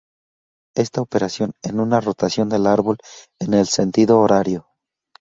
[0.75, 2.97] Esta operación en una rotación del árbol
[3.39, 4.65] en el sentido horario.